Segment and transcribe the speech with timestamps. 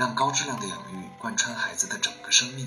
[0.00, 2.66] 让高质量的养育贯穿孩子的整个生命。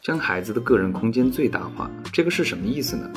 [0.00, 3.12] 将孩子的个人空间最大化，这个是什么意思呢？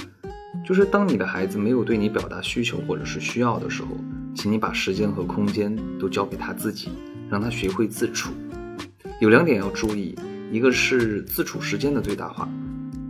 [0.66, 3.92] 就是当你的孩子没有对你表达需求或者是需要的时候，
[4.36, 6.90] 请你把时间和空间都交给他自己，
[7.30, 8.34] 让他学会自处。
[9.22, 10.14] 有两点要注意，
[10.52, 12.50] 一个是自处时间的最大化。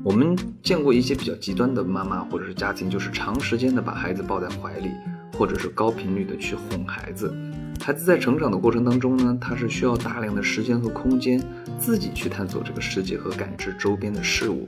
[0.02, 4.92] 我们见过一些比较极端的妈妈或者是家庭，就是长时间的把孩子抱在怀里，
[5.38, 7.34] 或者是高频率的去哄孩子。
[7.82, 11.44] 孩子在成长的过程当中呢，他是需要大量的时间和空间，
[11.78, 14.66] 自己去探索这个世界和感知周边的事物。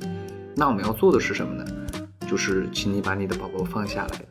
[0.54, 1.66] 那我们要做的是什么呢？
[2.30, 4.22] 就是请你把你的宝宝放下来，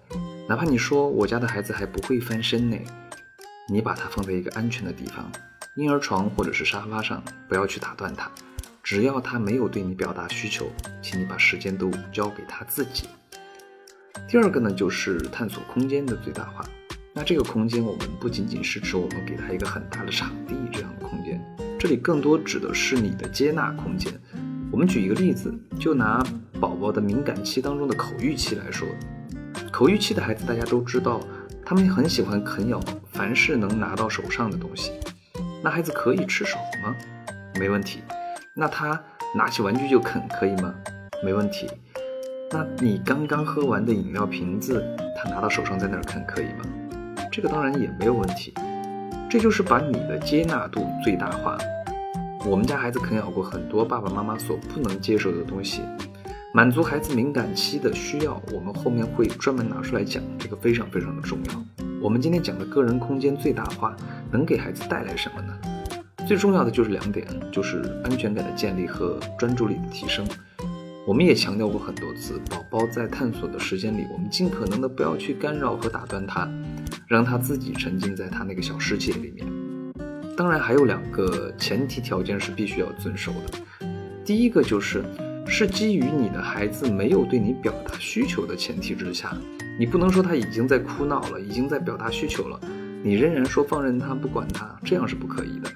[0.46, 2.76] 哪怕你说我家的孩子还不会翻身呢，
[3.70, 5.30] 你把他放在一个安全的地方，
[5.76, 8.30] 婴儿床或者是沙发上，不要去打断他。
[8.90, 10.66] 只要他没有对你表达需求，
[11.00, 13.08] 请你把时间都交给他自己。
[14.28, 16.64] 第二个呢，就是探索空间的最大化。
[17.14, 21.40] 那这个空间，我们不仅仅是指我们给他一个很大的场地这样的空间，
[21.78, 24.12] 这里更多指的是你的接纳空间。
[24.72, 26.20] 我们举一个例子，就拿
[26.58, 28.88] 宝宝的敏感期当中的口欲期来说，
[29.70, 31.20] 口欲期的孩子大家都知道，
[31.64, 32.80] 他们很喜欢啃咬
[33.12, 34.90] 凡是能拿到手上的东西。
[35.62, 36.96] 那孩子可以吃手吗？
[37.54, 38.00] 没问题。
[38.60, 39.00] 那他
[39.34, 40.74] 拿起玩具就啃可以吗？
[41.24, 41.66] 没问题。
[42.50, 44.84] 那你刚刚喝完的饮料瓶子，
[45.16, 46.66] 他拿到手上在那儿啃可以吗？
[47.32, 48.52] 这个当然也没有问题，
[49.30, 51.56] 这就是把你的接纳度最大化。
[52.44, 55.80] 我们家孩子啃咬过很多爸爸妈妈所不能接受的东西，
[56.52, 61.86] 满足孩子敏感期的需要，我们后面会专门拿出来讲，这个非常非常的重要。
[62.02, 63.96] 我们今天讲的个人空间最大化，
[64.30, 65.79] 能给孩子带来什么呢？
[66.30, 70.24] 最重要的就是两点，就是安全感的建立和专注力的提升。
[71.04, 76.48] 我们也强调过很多次，宝宝在探索的时间里，我们尽可能的不要去干扰和打断他。
[77.08, 79.44] 让他自己沉浸在他那个小世界里面。
[80.36, 83.58] 当然，还有两个前提条件是必须要遵守的。
[84.24, 85.02] 第一个就是，
[85.48, 89.36] 是基于你的孩子没有对你表达需求的前提之下，
[89.76, 92.60] 你不能说他已经在哭闹了，已经在表达需求了，
[93.02, 95.68] 你仍然说放任他不管他，这样是不可以的。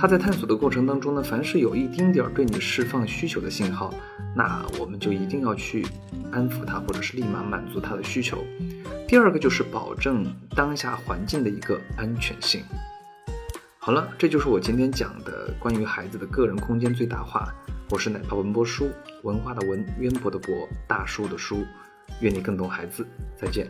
[0.00, 3.92] 他在探索的过程当中呢，凡是有一丁点儿对你释放需求的信号，
[4.32, 5.84] 那我们就一定要去
[6.30, 8.38] 安抚他，或者是立马满足他的需求。
[9.08, 12.62] 第二个就是保证当下环境的一个安全性。
[13.80, 17.52] 好了，这就是我今天讲的关于孩子的个人空间最大化。
[17.90, 18.88] 我是奶爸文波叔，
[19.24, 21.64] 文化的文，渊博的博，大叔的叔。
[22.20, 23.04] 愿你更懂孩子。
[23.36, 23.66] 再见。